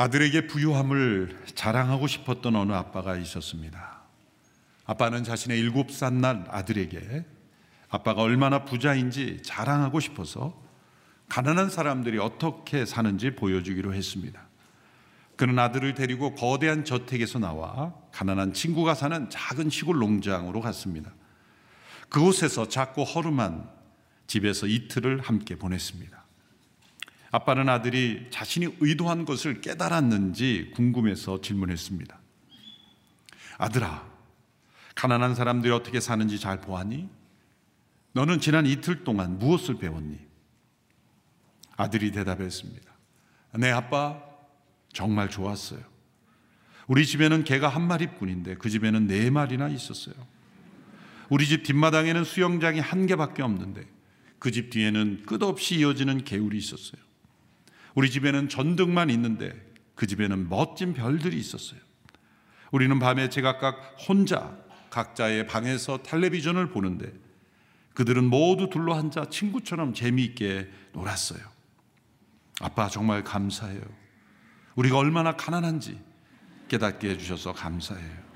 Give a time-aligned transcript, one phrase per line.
[0.00, 4.00] 아들에게 부유함을 자랑하고 싶었던 어느 아빠가 있었습니다.
[4.86, 7.26] 아빠는 자신의 일곱 살 날 아들에게
[7.90, 10.58] 아빠가 얼마나 부자인지 자랑하고 싶어서
[11.28, 14.40] 가난한 사람들이 어떻게 사는지 보여주기로 했습니다.
[15.36, 21.12] 그는 아들을 데리고 거대한 저택에서 나와 가난한 친구가 사는 작은 시골 농장으로 갔습니다.
[22.08, 23.68] 그곳에서 작고 허름한
[24.26, 26.19] 집에서 이틀을 함께 보냈습니다.
[27.30, 32.18] 아빠는 아들이 자신이 의도한 것을 깨달았는지 궁금해서 질문했습니다.
[33.58, 34.10] 아들아,
[34.96, 37.08] 가난한 사람들이 어떻게 사는지 잘 보았니?
[38.12, 40.18] 너는 지난 이틀 동안 무엇을 배웠니?
[41.76, 42.90] 아들이 대답했습니다.
[43.58, 44.20] 네, 아빠,
[44.92, 45.80] 정말 좋았어요.
[46.88, 50.14] 우리 집에는 개가 한 마리뿐인데 그 집에는 네 마리나 있었어요.
[51.28, 53.86] 우리 집 뒷마당에는 수영장이 한 개밖에 없는데
[54.40, 57.00] 그 집 뒤에는 끝없이 이어지는 개울이 있었어요.
[57.94, 59.52] 우리 집에는 전등만 있는데
[59.94, 61.80] 그 집에는 멋진 별들이 있었어요.
[62.72, 64.56] 우리는 밤에 제각각 혼자
[64.90, 67.12] 각자의 방에서 텔레비전을 보는데
[67.94, 71.40] 그들은 모두 둘러 앉아 친구처럼 재미있게 놀았어요.
[72.60, 73.80] 아빠 정말 감사해요.
[74.76, 76.00] 우리가 얼마나 가난한지
[76.68, 78.30] 깨닫게 해주셔서 감사해요.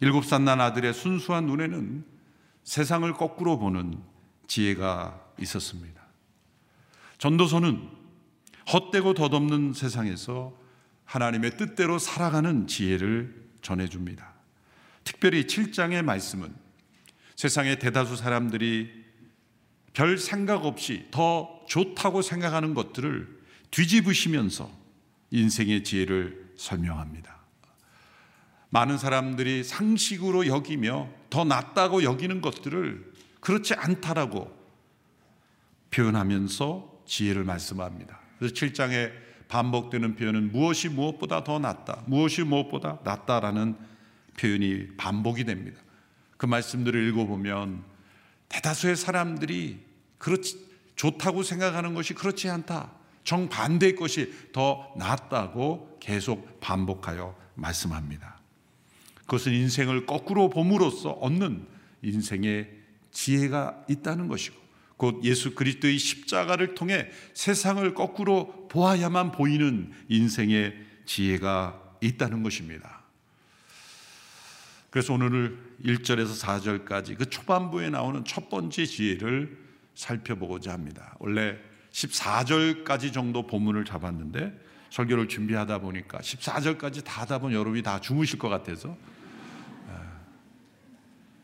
[0.00, 2.04] 일곱 살 난 아들의 순수한 눈에는
[2.64, 4.02] 세상을 거꾸로 보는
[4.46, 5.95] 지혜가 있었습니다.
[7.18, 7.88] 전도서는
[8.72, 10.56] 헛되고 덧없는 세상에서
[11.04, 14.34] 하나님의 뜻대로 살아가는 지혜를 전해줍니다.
[15.04, 16.54] 특별히 7장의 말씀은
[17.36, 19.04] 세상의 대다수 사람들이
[19.92, 24.70] 별 생각 없이 더 좋다고 생각하는 것들을 뒤집으시면서
[25.30, 27.36] 인생의 지혜를 설명합니다.
[28.70, 34.54] 많은 사람들이 상식으로 여기며 더 낫다고 여기는 것들을 그렇지 않다라고
[35.90, 38.18] 표현하면서 지혜를 말씀합니다.
[38.38, 39.12] 그래서 7장에
[39.48, 43.76] 반복되는 표현은 무엇이 무엇보다 더 낫다, 무엇이 무엇보다 낫다라는
[44.38, 45.80] 표현이 반복이 됩니다.
[46.36, 47.84] 그 말씀들을 읽어보면
[48.48, 49.80] 대다수의 사람들이
[50.18, 52.92] 그렇지 좋다고 생각하는 것이 그렇지 않다.
[53.24, 58.40] 정반대의 것이 더 낫다고 계속 반복하여 말씀합니다.
[59.20, 61.66] 그것은 인생을 거꾸로 봄으로써 얻는
[62.02, 62.70] 인생의
[63.10, 64.65] 지혜가 있다는 것이고
[64.96, 70.74] 곧 예수 그리스도의 십자가를 통해 세상을 거꾸로 보아야만 보이는 인생의
[71.04, 73.02] 지혜가 있다는 것입니다.
[74.90, 79.58] 그래서 오늘 1절에서 4절까지 그 초반부에 나오는 첫 번째 지혜를
[79.94, 81.14] 살펴보고자 합니다.
[81.18, 81.58] 원래
[81.92, 84.58] 14절까지 정도 본문을 잡았는데
[84.90, 88.96] 설교를 준비하다 보니까 14절까지 다 하다 보면 여러분이 다 주무실 것 같아서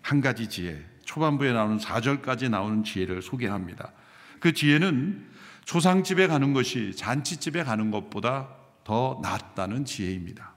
[0.01, 3.93] 한 가지 지혜, 초반부에 나오는 4절까지 나오는 지혜를 소개합니다.
[4.41, 5.29] 그 지혜는
[5.67, 8.49] 조상집에 가는 것이 잔치집에 가는 것보다
[8.83, 10.55] 더 낫다는 지혜입니다.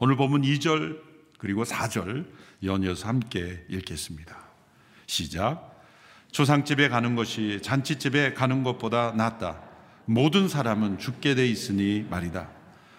[0.00, 0.98] 오늘 보면 2절
[1.38, 2.26] 그리고 4절
[2.64, 4.36] 연이어서 함께 읽겠습니다.
[5.06, 5.80] 시작.
[6.32, 9.62] 조상집에 가는 것이 잔치집에 가는 것보다 낫다.
[10.04, 12.48] 모든 사람은 죽게 돼 있으니 말이다.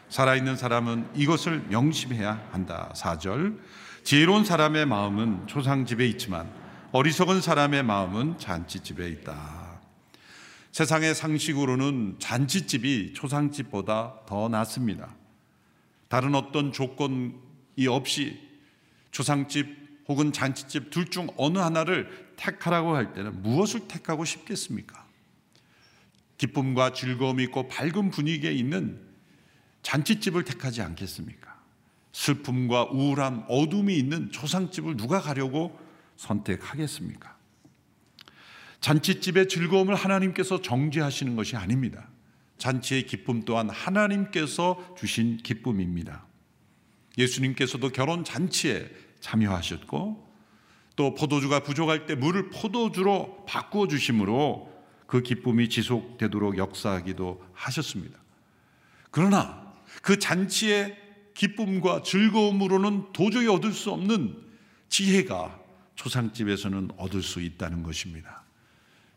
[0.08, 2.94] 살아있는 사람은 이것을 명심해야 한다.
[2.96, 3.60] 4절.
[4.04, 6.52] 지혜로운 사람의 마음은 조상집에 있지만
[6.92, 9.82] 어리석은 사람의 마음은 잔치집에 있다.
[10.72, 15.16] 세상의 상식으로는 잔치집이 초상집보다 더 낫습니다.
[16.10, 17.34] 다른 어떤 조건이
[17.88, 18.40] 없이
[19.12, 25.06] 초상집 혹은 잔치집 둘 중 어느 하나를 택하라고 할 때는 무엇을 택하고 싶겠습니까?
[26.38, 29.00] 기쁨과 즐거움이 있고 밝은 분위기에 있는
[29.82, 31.53] 잔치집을 택하지 않겠습니까?
[32.14, 35.78] 슬픔과 우울함, 어둠이 있는 초상집을 누가 가려고
[36.16, 37.36] 선택하겠습니까?
[38.80, 42.08] 잔치집의 즐거움을 하나님께서 정죄하시는 것이 아닙니다.
[42.58, 46.26] 잔치의 기쁨 또한 하나님께서 주신 기쁨입니다.
[47.18, 48.90] 예수님께서도 결혼 잔치에
[49.20, 50.34] 참여하셨고
[50.96, 54.72] 또 포도주가 부족할 때 물을 포도주로 바꾸어 주심으로
[55.08, 58.20] 그 기쁨이 지속되도록 역사하기도 하셨습니다.
[59.12, 61.03] 그러나 그 잔치의
[61.34, 64.38] 기쁨과 즐거움으로는 도저히 얻을 수 없는
[64.90, 65.60] 지혜가
[65.96, 68.44] 초상집에서는 얻을 수 있다는 것입니다.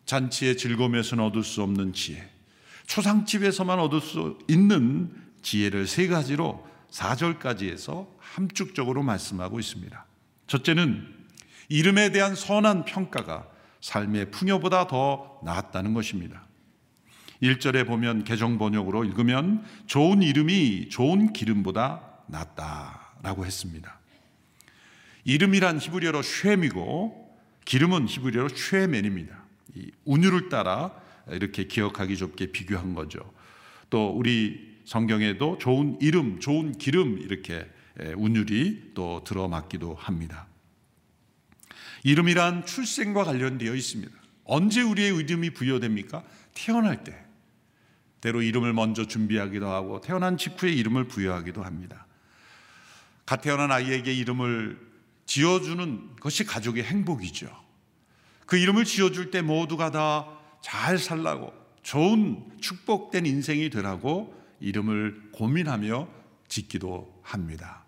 [0.07, 2.31] 잔치의 즐거움에서는 얻을 수 없는 지혜,
[2.87, 10.07] 초상집에서만 얻을 수 있는 지혜를 세 가지로 4절까지 해서 함축적으로 말씀하고 있습니다.
[10.47, 11.15] 첫째는
[11.69, 13.49] 이름에 대한 선한 평가가
[13.81, 16.47] 삶의 풍요보다 더 낫다는 것입니다.
[17.43, 23.99] 1절에 보면 개정 번역으로 읽으면 좋은 이름이 좋은 기름보다 낫다라고 했습니다.
[25.25, 29.37] 이름이란 히브리어로 쉐미고 기름은 히브리어로 쉐멘입니다.
[29.75, 30.93] 이 운율을 따라
[31.29, 33.33] 이렇게 기억하기 좋게 비교한 거죠.
[33.91, 37.69] 또 우리 성경에도 좋은 이름, 좋은 기름 이렇게
[38.17, 40.47] 운율이 또 들어맞기도 합니다.
[42.05, 44.15] 이름이란 출생과 관련되어 있습니다.
[44.45, 46.23] 언제 우리의 이름이 부여됩니까?
[46.55, 47.27] 태어날 때.
[48.21, 52.07] 때로 이름을 먼저 준비하기도 하고 태어난 직후에 이름을 부여하기도 합니다.
[53.27, 54.79] 갓 태어난 아이에게 이름을
[55.27, 57.49] 지어주는 것이 가족의 행복이죠.
[58.47, 60.37] 그 이름을 지어줄 때 모두가 다
[60.67, 61.53] 잘 살라고
[61.85, 66.09] 좋은 축복된 인생이 되라고 이름을 고민하며
[66.49, 67.85] 짓기도 합니다.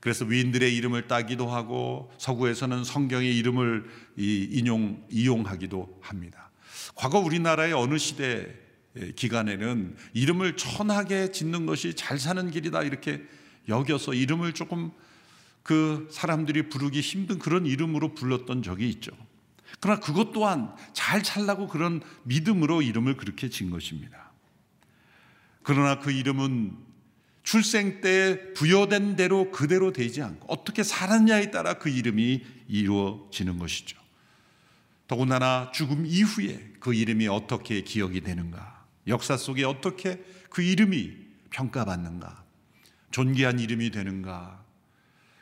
[0.00, 3.84] 그래서 위인들의 이름을 따기도 하고 서구에서는 성경의 이름을
[4.16, 6.50] 인용 이용하기도 합니다.
[6.94, 8.54] 과거 우리나라의 어느 시대
[9.16, 13.22] 기간에는 이름을 천하게 짓는 것이 잘 사는 길이다 이렇게
[13.68, 14.92] 여겨서 이름을 조금
[15.62, 19.12] 그 사람들이 부르기 힘든 그런 이름으로 불렀던 적이 있죠.
[19.80, 24.30] 그러나 그것 또한 잘 살라고 그런 믿음으로 이름을 그렇게 진 것입니다.
[25.62, 26.76] 그러나 그 이름은
[27.42, 33.98] 출생 때 부여된 대로 그대로 되지 않고 어떻게 살았냐에 따라 그 이름이 이루어지는 것이죠.
[35.06, 41.12] 더군다나 죽음 이후에 그 이름이 어떻게 기억이 되는가, 역사 속에 어떻게 그 이름이
[41.50, 42.43] 평가받는가,
[43.14, 44.60] 존귀한 이름이 되는가,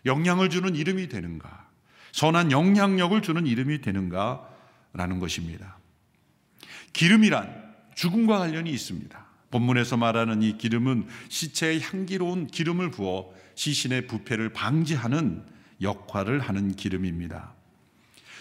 [0.04, 1.70] 영향을 주는 이름이 되는가,
[2.12, 4.46] 선한 영향력을 주는 이름이 되는가
[4.92, 5.78] 라는 것입니다.
[6.92, 9.26] 기름이란 죽음과 관련이 있습니다.
[9.50, 15.42] 본문에서 말하는 이 기름은 시체에 향기로운 기름을 부어 시신의 부패를 방지하는
[15.80, 17.54] 역할을 하는 기름입니다.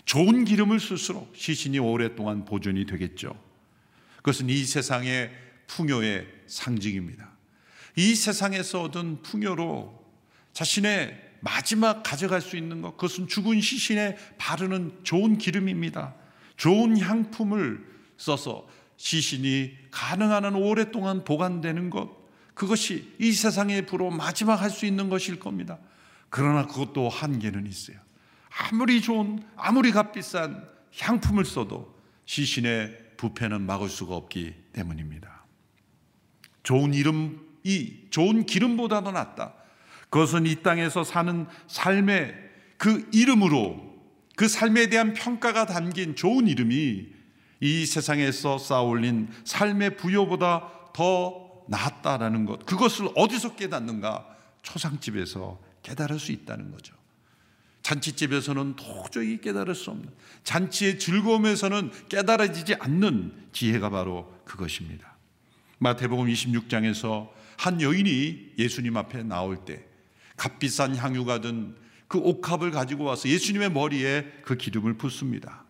[0.04, 3.42] 좋은 기름을 쓸수록 시신이 오랫동안 보존이 되겠죠.
[4.18, 5.32] 그것은 이 세상의
[5.68, 7.31] 풍요의 상징입니다.
[7.96, 10.00] 이 세상에서 얻은 풍요로
[10.54, 16.16] 자신의 마지막 가져갈 수 있는 것, 그것은 죽은 시신에 바르는 좋은 기름입니다.
[16.58, 17.84] 좋은 향품을
[18.18, 18.68] 써서
[18.98, 22.22] 시신이 가능한 한 오랫동안 보관되는 것,
[22.54, 25.80] 그것이 이 세상의 부로 마지막 할 수 있는 것일 겁니다.
[26.30, 27.98] 그러나 그것도 한계는 있어요.
[28.50, 30.68] 아무리 좋은, 아무리 값비싼
[31.00, 31.96] 향품을 써도
[32.26, 35.46] 시신의 부패는 막을 수가 없기 때문입니다.
[36.64, 39.54] 좋은 이름 이 좋은 기름보다 도 낫다.
[40.10, 42.36] 그것은 이 땅에서 사는 삶의
[42.78, 43.92] 그 이름으로
[44.36, 47.08] 그 삶에 대한 평가가 담긴 좋은 이름이
[47.62, 52.66] 이 세상에서 쌓아올린 삶의 부여보다 더 낫다라는 것.
[52.66, 54.28] 그것을 어디서 깨닫는가?
[54.64, 56.96] 초상집에서 깨달을 수 있다는 거죠.
[57.82, 60.10] 잔치집에서는 도저히 깨달을 수 없는
[60.44, 65.16] 잔치의 즐거움에서는 깨달아지지 않는 지혜가 바로 그것입니다.
[65.80, 67.30] 마태복음 26장에서
[67.62, 69.86] 한 여인이 예수님 앞에 나올 때
[70.36, 71.82] 값비싼 향유가 든
[72.12, 75.64] 그 옥합을 가지고 와서 예수님의 머리에 그 기름을 붓습니다.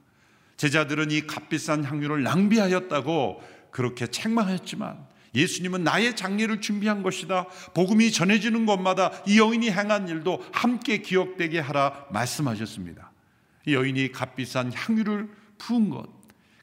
[0.58, 5.06] 제자들은 이 값비싼 향유를 낭비하였다고 그렇게 책망했지만
[5.36, 7.46] 예수님은 나의 장례를 준비한 것이다.
[7.76, 13.12] 복음이 전해지는 곳마다 이 여인이 행한 일도 함께 기억되게 하라 말씀하셨습니다.
[13.68, 15.30] 이 여인이 값비싼 향유를
[15.60, 16.08] 부은 것,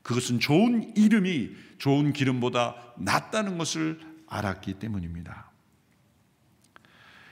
[0.02, 5.50] 그것은 좋은 이름이 좋은 기름보다 낫다는 것을 알았기 때문입니다.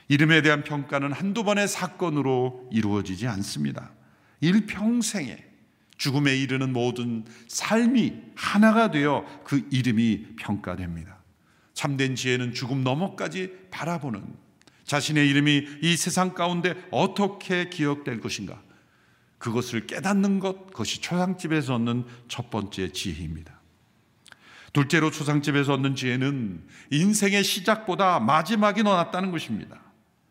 [0.09, 3.91] 이름에 대한 평가는 한두 번의 사건으로 이루어지지 않습니다.
[4.39, 5.45] 일평생에
[5.97, 11.17] 죽음에 이르는 모든 삶이 하나가 되어 그 이름이 평가됩니다.
[11.73, 14.23] 참된 지혜는 죽음 너머까지 바라보는
[14.85, 18.61] 자신의 이름이 이 세상 가운데 어떻게 기억될 것인가.
[19.37, 23.56] 그것을 깨닫는 것, 그것이 초상집에서 얻는 첫 번째 지혜입니다.
[24.77, 29.81] 둘째로 초상집에서 얻는 지혜는 인생의 시작보다 마지막이 더 낫다는 것입니다.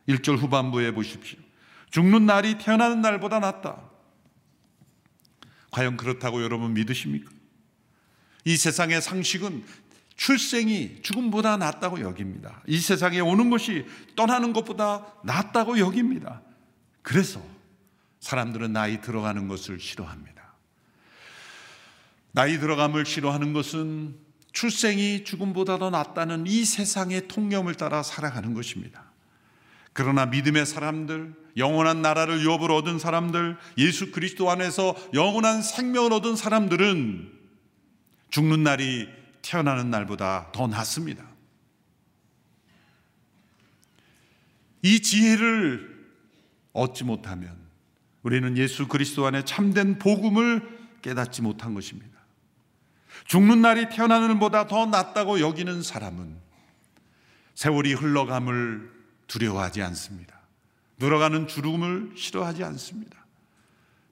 [0.08, 1.40] 1절 후반부에 보십시오.
[1.90, 3.82] 죽는 날이 태어나는 날보다 낫다.
[5.72, 7.28] 과연 그렇다고 여러분 믿으십니까?
[8.44, 9.64] 이 세상의 상식은
[10.14, 12.62] 출생이 죽음보다 낫다고 여깁니다.
[12.68, 13.84] 이 세상에 오는 것이
[14.14, 16.40] 떠나는 것보다 낫다고 여깁니다.
[17.02, 17.44] 그래서
[18.20, 20.54] 사람들은 나이 들어가는 것을 싫어합니다.
[22.30, 24.25] 나이 들어감을 싫어하는 것은
[24.56, 29.04] 출생이 죽음보다 더 낫다는 이 세상의 통념을 따라 살아가는 것입니다.
[29.92, 37.32] 그러나 믿음의 사람들, 영원한 나라를 유업으로 얻은 사람들, 예수 그리스도 안에서 영원한 생명을 얻은 사람들은
[38.30, 39.08] 죽는 날이
[39.42, 41.22] 태어나는 날보다 더 낫습니다.
[44.80, 46.14] 이 지혜를
[46.72, 47.54] 얻지 못하면
[48.22, 50.66] 우리는 예수 그리스도 안에 참된 복음을
[51.02, 52.15] 깨닫지 못한 것입니다.
[53.26, 56.36] 죽는 날이 태어나는 날보다 더 낫다고 여기는 사람은
[57.54, 58.92] 세월이 흘러감을
[59.26, 60.36] 두려워하지 않습니다.
[60.98, 63.24] 늘어가는 주름을 싫어하지 않습니다.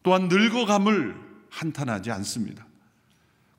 [0.03, 1.17] 또한 늙어감을
[1.51, 2.67] 한탄하지 않습니다.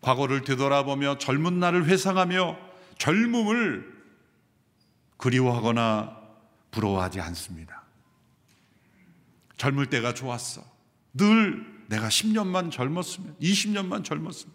[0.02, 2.58] 과거를 되돌아보며 젊은 날을 회상하며
[2.98, 3.96] 젊음을
[5.18, 6.22] 그리워하거나
[6.72, 7.84] 부러워하지 않습니다.
[9.58, 10.64] 젊을 때가 좋았어.
[11.14, 14.54] 늘 내가 10년만 젊었으면, 20년만 젊었으면,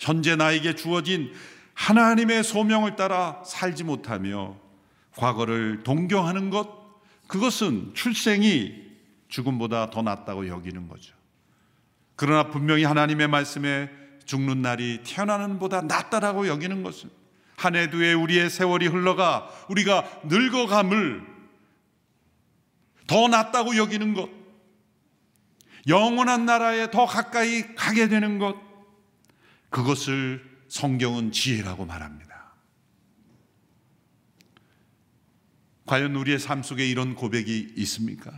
[0.00, 1.32] 현재 나에게 주어진
[1.74, 4.56] 하나님의 소명을 따라 살지 못하며
[5.16, 6.68] 과거를 동경하는 것,
[7.26, 8.84] 그것은 출생이
[9.28, 11.14] 죽음보다 더 낫다고 여기는 거죠.
[12.14, 13.90] 그러나 분명히 하나님의 말씀에
[14.24, 17.10] 죽는 날이 태어나는 보다 낫다라고 여기는 것은
[17.56, 21.22] 한 해 두 해 우리의 세월이 흘러가 우리가 늙어감을
[23.06, 24.28] 더 낫다고 여기는 것,
[25.88, 28.56] 영원한 나라에 더 가까이 가게 되는 것,
[29.76, 32.54] 그것을 성경은 지혜라고 말합니다.
[35.84, 38.32] 과연 우리의 삶 속에 이런 고백이 있습니까?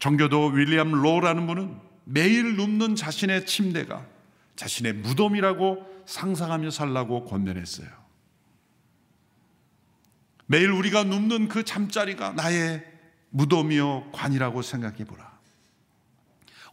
[0.00, 4.04] 정교도 윌리엄 로라는 분은 매일 눕는 자신의 침대가
[4.56, 7.88] 자신의 무덤이라고 상상하며 살라고 권면했어요.
[10.46, 12.84] 매일 우리가 눕는 그 잠자리가 나의
[13.30, 15.33] 무덤이요 관이라고 생각해 보라.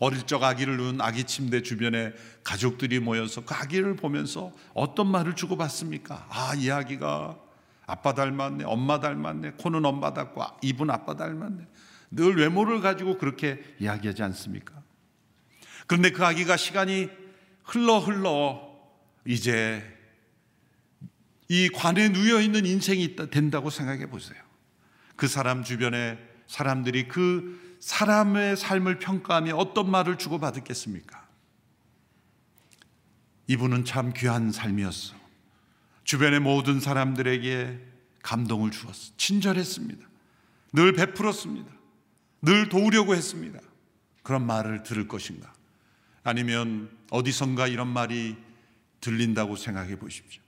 [0.02, 2.12] 어릴 적 아기를 낳은 아기 침대 주변에
[2.44, 6.26] 가족들이 모여서 그 아기를 보면서 어떤 말을 주고받습니까?
[6.28, 7.38] 아, 이 아기가
[7.86, 11.68] 아빠 닮았네, 엄마 닮았네, 코는 엄마 닮고 입은 아빠 닮았네.
[12.10, 14.82] 늘 외모를 가지고 그렇게 이야기하지 않습니까?
[15.86, 17.08] 그런데 그 아기가 시간이
[17.64, 18.72] 흘러 흘러
[19.28, 19.84] 이제
[21.48, 24.42] 이 관에 누여 있는 인생이 된다고 생각해 보세요.
[25.16, 26.18] 그 사람 주변에
[26.48, 31.28] 사람들이 그 사람의 삶을 평가하며 어떤 말을 주고받았겠습니까?
[33.48, 35.16] 이분은 참 귀한 삶이었어.
[36.04, 37.80] 주변의 모든 사람들에게
[38.22, 39.14] 감동을 주었어.
[39.18, 40.08] 친절했습니다.
[40.74, 41.70] 늘 베풀었습니다.
[42.44, 43.60] 늘 도우려고 했습니다.
[44.24, 45.52] 그런 말을 들을 것인가?
[46.24, 48.38] 아니면 어디선가 이런 말이
[49.02, 50.42] 들린다고 생각해 보십시오.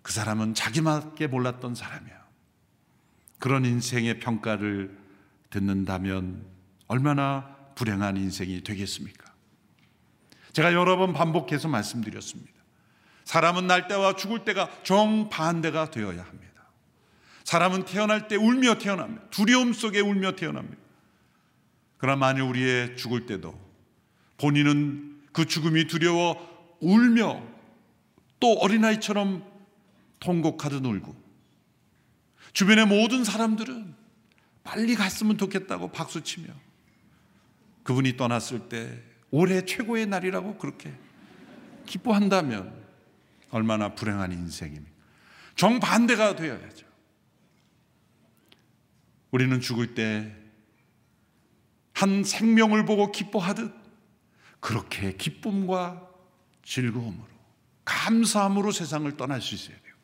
[0.00, 2.18] 그 사람은 자기밖에 몰랐던 사람이야.
[3.38, 4.98] 그런 인생의 평가를
[5.50, 6.46] 듣는다면
[6.86, 9.30] 얼마나 불행한 인생이 되겠습니까?
[10.52, 12.52] 제가 여러 번 반복해서 말씀드렸습니다.
[13.24, 16.50] 사람은 날 때와 죽을 때가 정반대가 되어야 합니다.
[17.44, 19.28] 사람은 태어날 때 울며 태어납니다.
[19.30, 20.80] 두려움 속에 울며 태어납니다.
[21.98, 23.58] 그러나 만일 우리의 죽을 때도
[24.38, 27.42] 본인은 그 죽음이 두려워 울며
[28.40, 29.44] 또 어린아이처럼
[30.18, 31.14] 통곡하듯 울고
[32.52, 33.99] 주변의 모든 사람들은
[34.62, 36.48] 빨리 갔으면 좋겠다고 박수치며
[37.82, 40.92] 그분이 떠났을 때 올해 최고의 날이라고 그렇게
[41.86, 42.72] 기뻐한다면
[43.50, 44.90] 얼마나 불행한 인생입니까?
[45.56, 46.86] 정반대가 되어야죠.
[49.30, 50.40] 우리는 죽을 때
[52.00, 53.74] 한 생명을 보고 기뻐하듯
[54.58, 56.08] 그렇게 기쁨과
[56.64, 57.26] 즐거움으로
[57.84, 59.94] 감사함으로 세상을 떠날 수 있어야 돼요.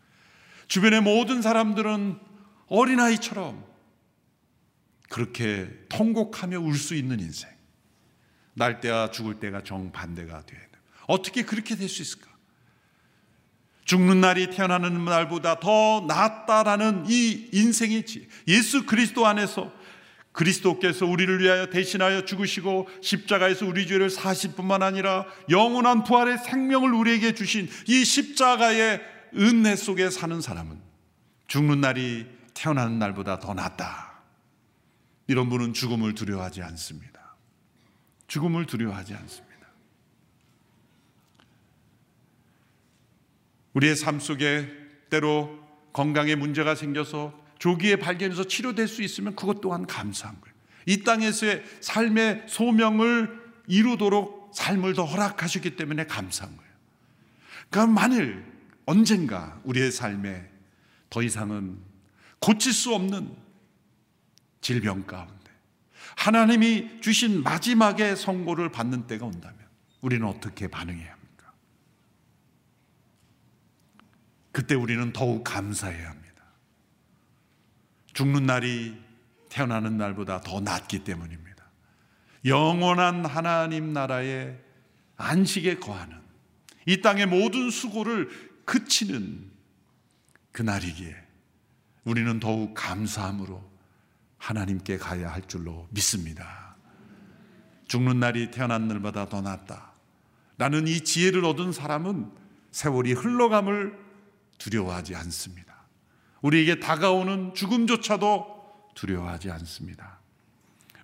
[0.69, 2.19] 주변의 모든 사람들은
[2.67, 3.65] 어린아이처럼
[5.09, 7.51] 그렇게 통곡하며 울 수 있는 인생.
[8.55, 10.61] 날 때와 죽을 때가 정반대가 돼요.
[11.09, 12.27] 어떻게 그렇게 될 수 있을까?
[13.85, 19.73] 죽는 날이 태어나는 날보다 더 낫다라는 이 인생의 지 예수 그리스도 안에서
[20.33, 27.35] 그리스도께서 우리를 위하여 대신하여 죽으시고 십자가에서 우리 죄를 사실 뿐만 아니라 영원한 부활의 생명을 우리에게
[27.35, 29.01] 주신 이 십자가의
[29.37, 30.81] 은혜 속에 사는 사람은
[31.47, 34.16] 죽는 날이 태어나는 날보다 더 낫다.
[35.27, 37.37] 이런 분은 죽음을 두려워하지 않습니다.
[38.29, 39.47] 죽음을 두려워하지 않습니다.
[43.75, 44.69] 우리의 삶 속에
[45.11, 45.59] 때로
[45.93, 50.55] 건강에 문제가 생겨서 조기에 발견해서 치료될 수 있으면 그것 또한 감사한 거예요.
[50.87, 56.73] 이 땅에서의 삶의 소명을 이루도록 삶을 더 허락하셨기 때문에 감사한 거예요.
[57.71, 58.45] 그럼 만일
[58.87, 60.49] 언젠가 우리의 삶에
[61.11, 61.79] 더 이상은
[62.39, 63.35] 고칠 수 없는
[64.67, 65.53] 질병 가운데
[66.17, 69.61] 하나님이 주신 마지막의 선고를 받는 때가 온다면
[70.01, 71.53] 우리는 어떻게 반응해야 합니까?
[74.51, 76.43] 그때 우리는 더욱 감사해야 합니다.
[78.13, 79.01] 죽는 날이
[79.51, 81.65] 태어나는 날보다 더 낫기 때문입니다.
[82.45, 84.59] 영원한 하나님 나라의
[85.17, 86.21] 안식에 거하는
[86.87, 89.49] 이 땅의 모든 수고를 그치는
[90.51, 91.15] 그날이기에
[92.03, 93.76] 우리는 더욱 감사함으로
[94.39, 96.77] 하나님께 가야 할 줄로 믿습니다.
[97.89, 99.93] 죽는 날이 태어난 날보다 더 낫다.
[100.57, 102.31] 나는 이 지혜를 얻은 사람은
[102.71, 103.99] 세월이 흘러감을
[104.59, 105.75] 두려워하지 않습니다.
[106.43, 108.57] 우리에게 다가오는 죽음조차도
[108.95, 110.21] 두려워하지 않습니다.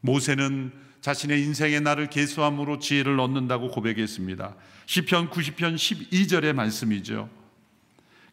[0.00, 4.54] 모세는 자신의 인생의 날을 계수함으로 지혜를 얻는다고 고백했습니다.
[4.86, 7.28] 시편 90편 12절의 말씀이죠.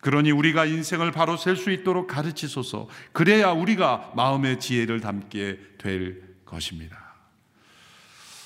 [0.01, 2.88] 그러니 우리가 인생을 바로 셀 수 있도록 가르치소서.
[3.12, 7.15] 그래야 우리가 마음의 지혜를 담게 될 것입니다.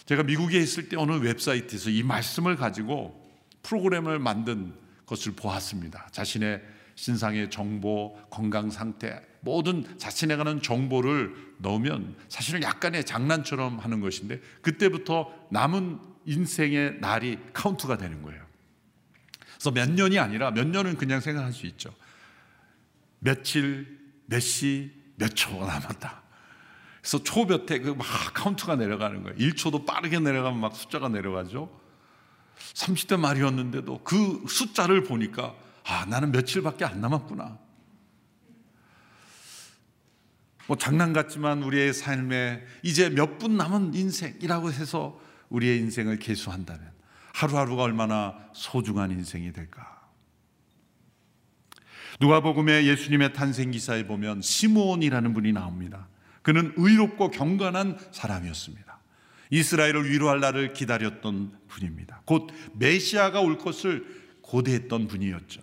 [0.05, 3.23] 제가 미국에 있을 때 어느 웹사이트에서 이 말씀을 가지고
[3.61, 4.73] 프로그램을 만든
[5.05, 6.07] 것을 보았습니다.
[6.11, 6.61] 자신의
[6.95, 15.33] 신상의 정보, 건강 상태, 모든 자신에 관한 정보를 넣으면 사실은 약간의 장난처럼 하는 것인데 그때부터
[15.51, 18.43] 남은 인생의 날이 카운트가 되는 거예요.
[19.63, 21.95] 그래서 몇 년이 아니라 몇 년은 그냥 생각할 수 있죠.
[23.19, 26.21] 며칠, 몇 시, 몇 초가 남았다.
[26.99, 29.37] 그래서 초몇에 그 막 카운트가 내려가는 거예요.
[29.37, 31.69] 1초도 빠르게 내려가면 막 숫자가 내려가죠.
[32.73, 35.55] 30대 말이었는데도 그 숫자를 보니까
[35.85, 37.57] 아, 나는 며칠밖에 안 남았구나.
[40.67, 46.92] 뭐 장난 같지만 우리의 삶에 이제 몇 분 남은 인생이라고 해서 우리의 인생을 계수한다면
[47.33, 50.01] 하루하루가 얼마나 소중한 인생이 될까?
[52.21, 56.07] 누가복음의 예수님의 탄생 기사에 보면 시므온이라는 분이 나옵니다.
[56.43, 58.99] 그는 의롭고 경건한 사람이었습니다.
[59.49, 62.21] 이스라엘을 위로할 날을 기다렸던 분입니다.
[62.25, 64.05] 곧 메시아가 올 것을
[64.41, 65.61] 고대했던 분이었죠.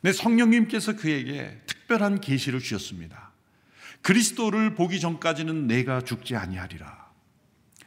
[0.00, 3.32] 내 성령님께서 그에게 특별한 계시를 주셨습니다.
[4.00, 7.10] 그리스도를 보기 전까지는 내가 죽지 아니하리라.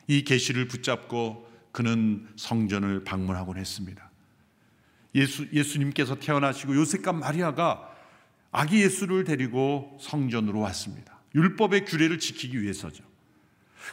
[0.07, 1.44] 이 계시를 붙잡고
[1.75, 4.09] 그는 성전을 방문하곤 했습니다.
[5.13, 7.93] 예수, 예수님께서 태어나시고 요셉과 마리아가
[8.53, 11.19] 아기 예수를 데리고 성전으로 왔습니다.
[11.35, 13.03] 율법의 규례를 지키기 위해서죠.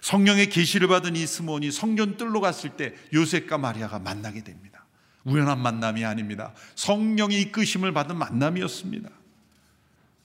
[0.01, 4.87] 성령의 계시를 받은 이 스몬이 성전 뜰로 갔을 때 요셉과 마리아가 만나게 됩니다.
[5.25, 6.55] 우연한 만남이 아닙니다.
[6.77, 9.11] 성령이 이끄심을 받은 만남이었습니다.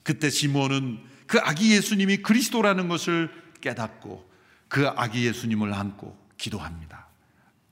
[0.04, 4.30] 그때 시몬은 그 아기 예수님이 그리스도라는 것을 깨닫고
[4.68, 7.07] 그 아기 예수님을 안고 기도합니다.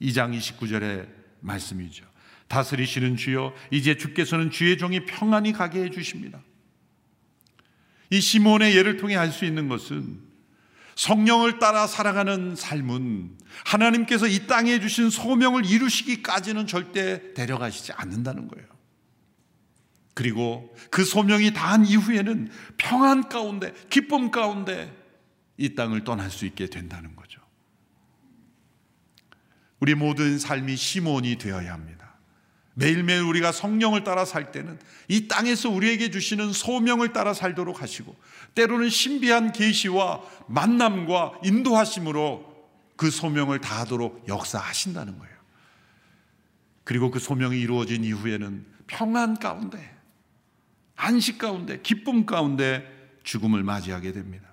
[0.01, 1.09] 2장 29절의
[1.41, 2.05] 말씀이죠.
[2.49, 6.41] 다스리시는 주여 이제 주께서는 주의 종이 평안히 가게 해 주십니다.
[8.11, 10.21] 이 시몬의 예를 통해 알 수 있는 것은
[10.95, 18.67] 성령을 따라 살아가는 삶은 하나님께서 이 땅에 주신 소명을 이루시기까지는 절대 데려가시지 않는다는 거예요.
[20.15, 24.91] 그리고 그 소명이 다한 이후에는 평안 가운데, 기쁨 가운데
[25.59, 27.46] 이 땅을 떠날 수 있게 된다는 거죠.
[29.81, 32.15] 우리 모든 삶이 시몬이 되어야 합니다.
[32.75, 38.15] 매일매일 우리가 성령을 따라 살 때는 이 땅에서 우리에게 주시는 소명을 따라 살도록 하시고
[38.55, 42.55] 때로는 신비한 계시와 만남과 인도하심으로
[42.97, 45.37] 그 소명을 다하도록 역사하신다는 거예요.
[46.85, 49.95] 그리고 그 소명이 이루어진 이후에는 평안 가운데
[50.97, 52.87] 안식 가운데 기쁨 가운데
[53.23, 54.49] 죽음을 맞이하게 됩니다.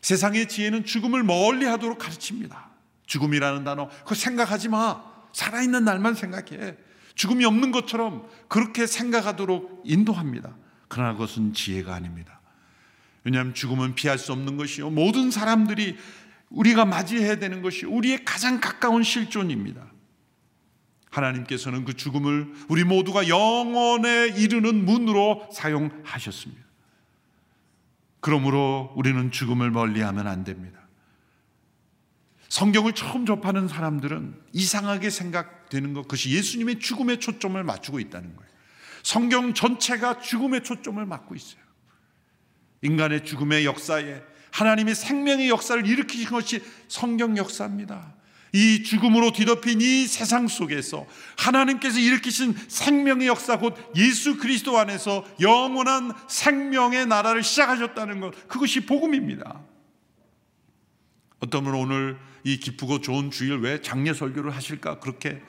[0.00, 2.73] 세상의 지혜는 죽음을 멀리 하도록 가르칩니다.
[3.06, 5.02] 죽음이라는 단어, 그거 생각하지 마.
[5.32, 6.76] 살아있는 날만 생각해.
[7.14, 10.56] 죽음이 없는 것처럼 그렇게 생각하도록 인도합니다.
[10.88, 12.40] 그러나 그것은 지혜가 아닙니다.
[13.24, 14.90] 왜냐하면 죽음은 피할 수 없는 것이요.
[14.90, 15.96] 모든 사람들이
[16.50, 19.86] 우리가 맞이해야 되는 것이 우리의 가장 가까운 실존입니다.
[21.10, 26.62] 하나님께서는 그 죽음을 우리 모두가 영원에 이르는 문으로 사용하셨습니다.
[28.20, 30.80] 그러므로 우리는 죽음을 멀리하면 안 됩니다.
[32.54, 38.50] 성경을 처음 접하는 사람들은 이상하게 생각되는 것, 그것이 예수님의 죽음에 초점을 맞추고 있다는 거예요.
[39.02, 41.60] 성경 전체가 죽음에 초점을 맞고 있어요.
[42.82, 48.14] 인간의 죽음의 역사에 하나님의 생명의 역사를 일으키신 것이 성경 역사입니다.
[48.52, 56.12] 이 죽음으로 뒤덮인 이 세상 속에서 하나님께서 일으키신 생명의 역사 곧 예수 그리스도 안에서 영원한
[56.28, 59.73] 생명의 나라를 시작하셨다는 것 그것이 복음입니다.
[61.44, 65.42] 어떤 분은 오늘 이 기쁘고 좋은 주일 왜 장례 설교를 하실까 그렇게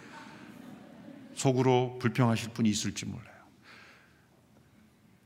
[1.36, 3.36] 속으로 불평하실 분이 있을지 몰라요.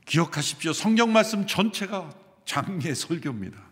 [0.06, 0.72] 기억하십시오.
[0.72, 2.12] 성경 말씀 전체가
[2.44, 3.70] 장례 설교입니다.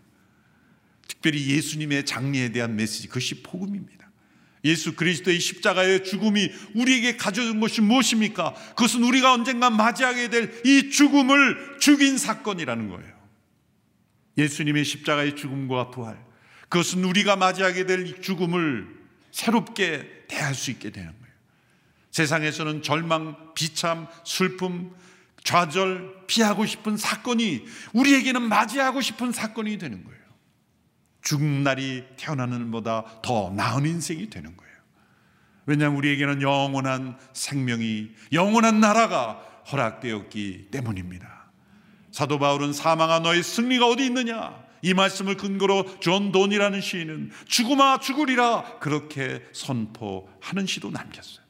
[1.07, 4.09] 특별히 예수님의 장례에 대한 메시지 그것이 복음입니다.
[4.65, 8.53] 예수 그리스도의 십자가의 죽음이 우리에게 가져준 것이 무엇입니까?
[8.69, 13.19] 그것은 우리가 언젠가 맞이하게 될 이 죽음을 죽인 사건이라는 거예요.
[14.37, 16.28] 예수님의 십자가의 죽음과 부활.
[16.69, 18.87] 그것은 우리가 맞이하게 될 죽음을
[19.31, 21.33] 새롭게 대할 수 있게 되는 거예요.
[22.11, 24.93] 세상에서는 절망, 비참, 슬픔,
[25.43, 30.19] 좌절, 피하고 싶은 사건이 우리에게는 맞이하고 싶은 사건이 되는 거예요.
[31.21, 34.69] 죽는 날이 태어나는 보다 더 나은 인생이 되는 거예요.
[35.65, 39.39] 왜냐하면 우리에게는 영원한 생명이, 영원한 나라가
[39.71, 41.51] 허락되었기 때문입니다.
[42.11, 44.68] 사도 바울은 사망아 너의 승리가 어디 있느냐?
[44.81, 51.43] 이 말씀을 근거로 존 던이라는 시인은 죽음아 죽으리라 그렇게 선포하는 시도 남겼어요.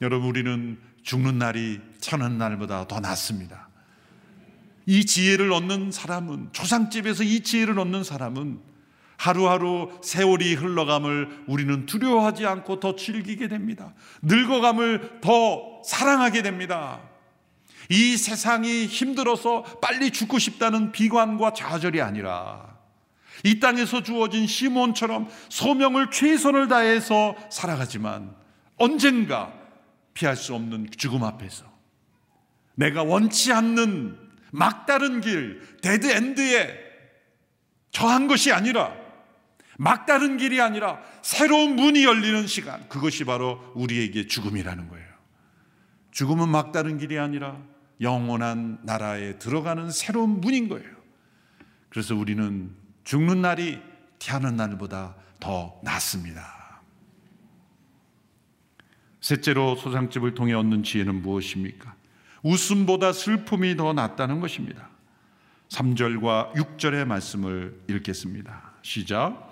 [0.00, 3.68] 여러분 우리는 죽는 날이 사는 날보다 더 낫습니다.
[4.86, 8.60] 이 지혜를 얻는 사람은 조상집에서 이 지혜를 얻는 사람은
[9.18, 13.92] 하루하루 세월이 흘러감을 우리는 두려워하지 않고 더 즐기게 됩니다.
[14.22, 17.00] 늙어감을 더 사랑하게 됩니다.
[17.88, 22.76] 이 세상이 힘들어서 빨리 죽고 싶다는 비관과 좌절이 아니라
[23.44, 28.34] 이 땅에서 주어진 시몬처럼 소명을 최선을 다해서 살아가지만
[28.76, 29.52] 언젠가
[30.12, 31.64] 피할 수 없는 죽음 앞에서
[32.74, 34.18] 내가 원치 않는
[34.50, 36.88] 막다른 길, dead end에
[37.90, 38.94] 처한 것이 아니라
[39.78, 42.88] 막다른 길이 아니라 새로운 문이 열리는 시간.
[42.88, 45.06] 그것이 바로 우리에게 죽음이라는 거예요.
[46.10, 47.60] 죽음은 막다른 길이 아니라
[48.00, 50.88] 영원한 나라에 들어가는 새로운 문인 거예요.
[51.88, 53.80] 그래서 우리는 죽는 날이
[54.18, 56.82] 태어난 날보다 더 낫습니다.
[59.20, 61.94] 셋째로 소상집을 통해 얻는 지혜는 무엇입니까?
[62.42, 64.88] 웃음보다 슬픔이 더 낫다는 것입니다.
[65.68, 68.72] 3절과 6절의 말씀을 읽겠습니다.
[68.82, 69.48] 시작.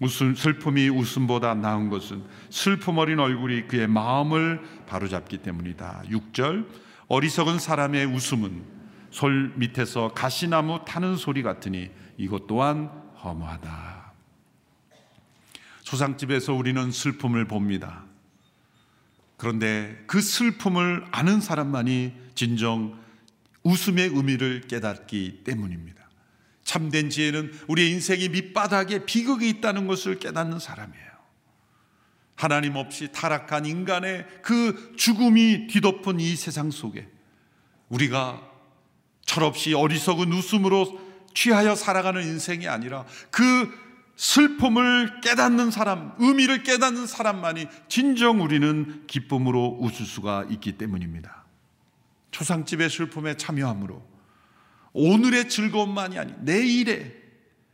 [0.00, 6.02] 웃음, 슬픔이 웃음보다 나은 것은 슬픔 어린 얼굴이 그의 마음을 바로잡기 때문이다.
[6.10, 6.66] 6절
[7.08, 8.64] 어리석은 사람의 웃음은
[9.10, 12.90] 솔 밑에서 가시나무 타는 소리 같으니 이것 또한
[13.22, 14.12] 허무하다.
[15.82, 18.04] 소상집에서 우리는 슬픔을 봅니다.
[19.36, 22.98] 그런데 그 슬픔을 아는 사람만이 진정
[23.62, 26.08] 웃음의 의미를 깨닫기 때문입니다.
[26.64, 31.15] 참된 지혜는 우리의 인생이 밑바닥에 비극이 있다는 것을 깨닫는 사람이에요.
[32.36, 37.08] 하나님 없이 타락한 인간의 그 죽음이 뒤덮은 이 세상 속에
[37.88, 38.40] 우리가
[39.24, 41.00] 철없이 어리석은 웃음으로
[41.34, 43.70] 취하여 살아가는 인생이 아니라 그
[44.16, 51.44] 슬픔을 깨닫는 사람, 의미를 깨닫는 사람만이 진정 우리는 기쁨으로 웃을 수가 있기 때문입니다.
[52.30, 54.02] 초상집의 슬픔에 참여함으로
[54.92, 57.25] 오늘의 즐거움만이 아니 내일의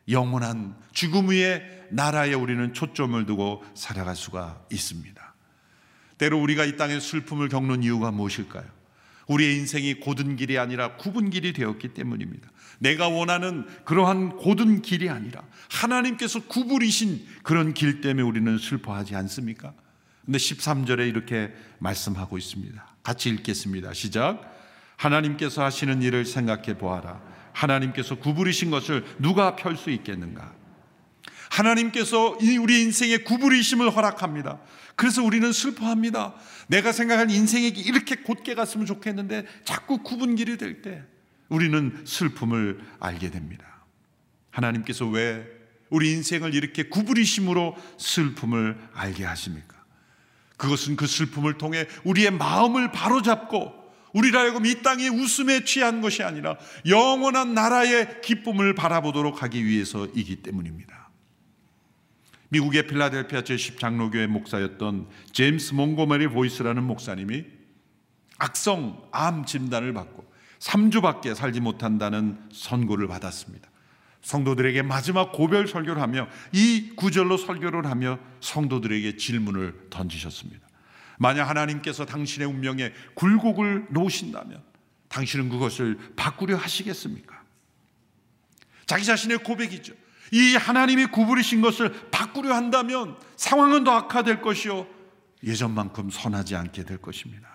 [0.09, 5.35] 영원한 죽음 위에 나라에 우리는 초점을 두고 살아갈 수가 있습니다.
[6.19, 8.65] 때로 우리가 이 땅에 슬픔을 겪는 이유가 무엇일까요?
[9.29, 12.49] 우리의 인생이 고든 길이 아니라 굽은 길이 되었기 때문입니다.
[12.79, 19.73] 내가 원하는 그러한 고든 길이 아니라 하나님께서 구부리신 그런 길 때문에 우리는 슬퍼하지 않습니까?
[20.25, 22.87] 근데 13절에 이렇게 말씀하고 있습니다.
[23.03, 23.93] 같이 읽겠습니다.
[23.93, 24.53] 시작.
[24.97, 27.21] 하나님께서 하시는 일을 생각해 보아라.
[27.53, 30.53] 하나님께서 구부리신 것을 누가 펼 수 있겠는가?
[31.51, 34.61] 하나님께서 우리 인생에 구부리심을 허락합니다.
[34.97, 36.35] 그래서 우리는 슬퍼합니다.
[36.69, 41.03] 내가 생각한 인생이 이렇게 곧게 갔으면 좋겠는데 자꾸 굽은 길이 될 때
[41.49, 43.85] 우리는 슬픔을 알게 됩니다.
[44.51, 45.47] 하나님께서 왜
[45.91, 49.77] 우리 인생을 이렇게 구부리심으로 슬픔을 알게 하십니까?
[50.57, 53.82] 그것은 그 슬픔을 통해 우리의 마음을 바로잡고
[54.13, 61.11] 우리라 하여금 이 땅의 웃음에 취한 것이 아니라 영원한 나라의 기쁨을 바라보도록 하기 위해서이기 때문입니다.
[62.51, 67.45] 미국의 필라델피아 제10장로교회 목사였던 제임스 몽고메리 보이스라는 목사님이
[68.39, 73.71] 악성 암 진단을 받고 3주밖에 살지 못한다는 선고를 받았습니다.
[74.21, 80.62] 성도들에게 마지막 고별 설교를 하며 이 구절로 설교를 하며 성도들에게 질문을 던지셨습니다.
[81.23, 84.61] 만약 하나님께서 당신의 운명에 굴곡을 놓으신다면
[85.09, 87.41] 당신은 그것을 바꾸려 하시겠습니까?
[88.87, 89.95] 자기 자신의 고백이죠.
[90.33, 94.89] 이 하나님이 구부리신 것을 바꾸려 한다면 상황은 더 악화될 것이요.
[95.45, 97.49] 예전만큼 선하지 않게 될 것입니다.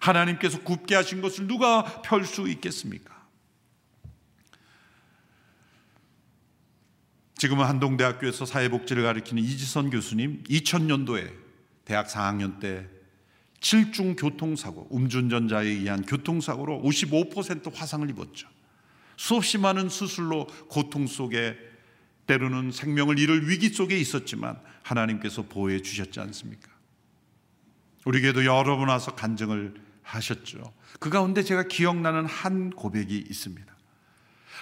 [0.00, 3.18] 하나님께서 굽게 하신 것을 누가 펼 수 있겠습니까?
[7.36, 11.47] 지금은 한동대학교에서 사회복지를 가르치는 이지선 교수님 2000년도에
[11.88, 12.86] 대학 4학년 때
[13.60, 18.46] 7중 교통사고, 음주운전자에 의한 교통사고로 55% 화상을 입었죠.
[19.16, 21.56] 수없이 많은 수술로 고통 속에
[22.26, 26.70] 때로는 생명을 잃을 위기 속에 있었지만 하나님께서 보호해 주셨지 않습니까?
[28.04, 30.74] 우리 교회도 여러 번 와서 간증을 하셨죠.
[31.00, 33.74] 그 가운데 제가 기억나는 한 고백이 있습니다.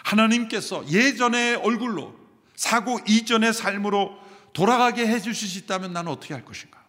[0.04, 2.16] 하나님께서 예전의 얼굴로
[2.54, 4.16] 사고 이전의 삶으로
[4.52, 6.85] 돌아가게 해 주실 수 있다면 나는 어떻게 할 것인가?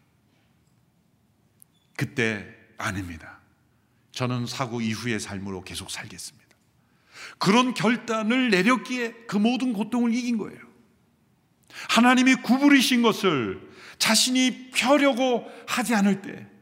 [1.98, 3.40] 그때 아닙니다.
[4.14, 6.48] 저는 사고 이후의 삶으로 계속 살겠습니다.
[7.38, 10.60] 그런 결단을 내렸기에 그 모든 고통을 이긴 거예요.
[11.90, 13.68] 하나님이 구부리신 것을
[14.00, 16.58] 자신이 펴려고 하지 않을 때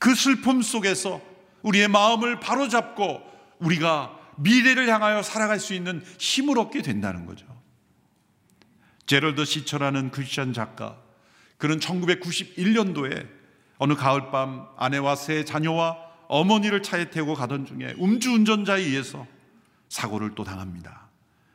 [0.00, 1.20] 그 슬픔 속에서
[1.62, 3.20] 우리의 마음을 바로잡고
[3.58, 7.46] 우리가 미래를 향하여 살아갈 수 있는 힘을 얻게 된다는 거죠.
[9.04, 10.98] 제럴드 시처라는 크리스천 작가,
[11.58, 13.28] 그는 1991년도에
[13.80, 15.96] 어느 가을밤 아내와 세 자녀와
[16.28, 19.26] 어머니를 차에 태우고 가던 중에 음주운전자에 의해서
[19.88, 21.08] 사고를 또 당합니다.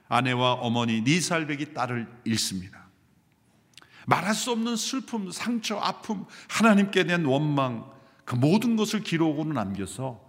[0.10, 2.88] 아내와 어머니 네 살배기 딸을 잃습니다.
[4.08, 7.86] 말할 수 없는 슬픔, 상처, 아픔, 하나님께 대한 원망,
[8.26, 10.20] 그 모든 것을 기록으로 남겨서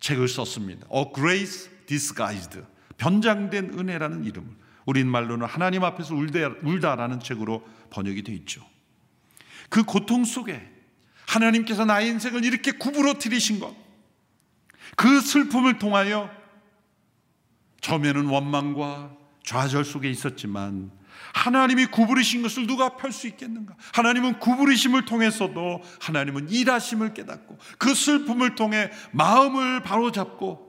[0.00, 0.86] 책을 썼습니다.
[0.94, 2.60] A Grace Disguised,
[2.98, 4.50] 변장된 은혜라는 이름을
[4.84, 8.62] 우리말로는 하나님 앞에서 울다, 라는 책으로 번역이 되어 있죠.
[9.70, 10.75] 그 고통 속에
[11.26, 13.74] 하나님께서 나의 인생을 이렇게 구부러뜨리신 것,
[14.96, 16.30] 그 슬픔을 통하여
[17.80, 20.90] 처음에는 원망과 좌절 속에 있었지만
[21.32, 23.74] 하나님이 구부리신 것을 누가 펼 수 있겠는가?
[23.94, 30.66] 하나님은 구부리심을 통해서도 하나님은 일하심을 깨닫고 그 슬픔을 통해 마음을 바로잡고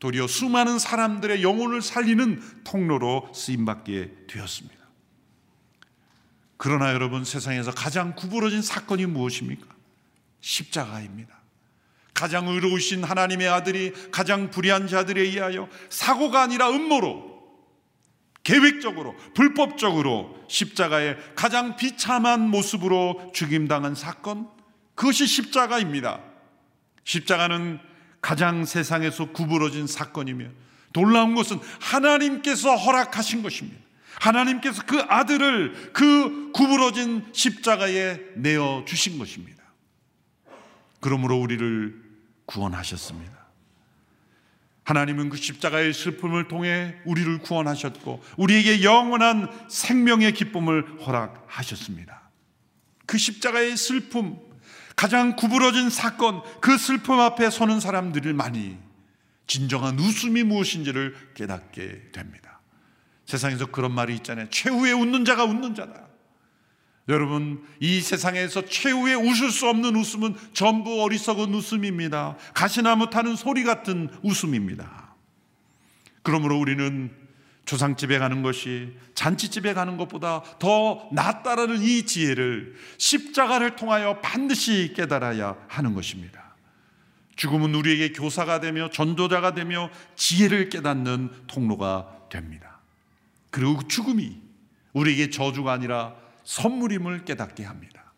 [0.00, 4.80] 도리어 수많은 사람들의 영혼을 살리는 통로로 쓰임받게 되었습니다.
[6.56, 9.79] 그러나 여러분 세상에서 가장 구부러진 사건이 무엇입니까?
[10.40, 11.40] 십자가입니다.
[12.14, 17.30] 가장 의로우신 하나님의 아들이 가장 불의한 자들에 의하여 사고가 아니라 음모로
[18.42, 24.48] 계획적으로 불법적으로 십자가의 가장 비참한 모습으로 죽임당한 사건
[24.94, 26.20] 그것이 십자가입니다.
[27.04, 27.78] 십자가는
[28.20, 30.46] 가장 세상에서 구부러진 사건이며
[30.92, 33.80] 놀라운 것은 하나님께서 허락하신 것입니다.
[34.20, 39.62] 하나님께서 그 아들을 그 구부러진 십자가에 내어 주신 것입니다.
[41.00, 42.02] 그러므로 우리를
[42.46, 43.40] 구원하셨습니다.
[44.84, 52.30] 하나님은 그 십자가의 슬픔을 통해 우리를 구원하셨고 우리에게 영원한 생명의 기쁨을 허락하셨습니다.
[53.06, 54.38] 그 십자가의 슬픔,
[54.96, 58.78] 가장 구부러진 사건, 그 슬픔 앞에 서는 사람들을 많이
[59.46, 62.60] 진정한 웃음이 무엇인지를 깨닫게 됩니다.
[63.26, 64.48] 세상에서 그런 말이 있잖아요.
[64.50, 66.09] 최후의 웃는 자가 웃는 자다.
[67.08, 72.36] 여러분, 이 세상에서 최후의 웃을 수 없는 웃음은 전부 어리석은 웃음입니다.
[72.54, 75.14] 가시나무 타는 소리 같은 웃음입니다.
[76.22, 77.10] 그러므로 우리는
[77.64, 85.94] 조상집에 가는 것이 잔치집에 가는 것보다 더 낫다라는 이 지혜를 십자가를 통하여 반드시 깨달아야 하는
[85.94, 86.56] 것입니다.
[87.36, 92.80] 죽음은 우리에게 교사가 되며 전도자가 되며 지혜를 깨닫는 통로가 됩니다.
[93.50, 94.36] 그리고 죽음이
[94.92, 96.14] 우리에게 저주가 아니라
[96.50, 98.12] 선물임을 깨닫게 합니다.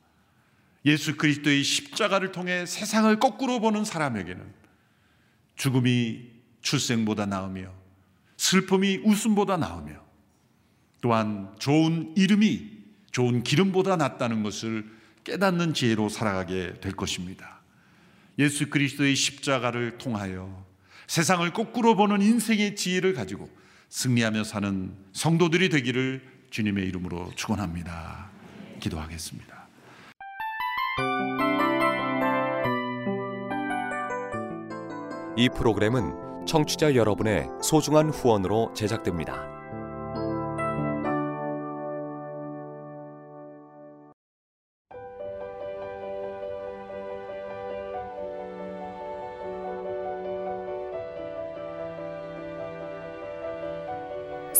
[0.87, 4.43] 예수 그리스도의 십자가를 통해 세상을 거꾸로 보는 사람에게는
[5.57, 6.31] 죽음이
[6.63, 7.71] 출생보다 나으며
[8.39, 10.03] 슬픔이 웃음보다 나으며
[11.03, 12.71] 또한 좋은 이름이
[13.11, 14.91] 좋은 기름보다 낫다는 것을
[15.25, 17.61] 깨닫는 지혜로 살아가게 될 것입니다.
[18.39, 20.65] 예수 그리스도의 십자가를 통하여
[21.07, 23.51] 세상을 거꾸로 보는 인생의 지혜를 가지고
[23.91, 28.29] 승리하며 사는 성도들이 되기를 주님의 이름으로 축원합니다.
[28.79, 29.69] 기도하겠습니다.
[35.35, 39.62] 이 프로그램은 청취자 여러분의 소중한 후원으로 제작됩니다.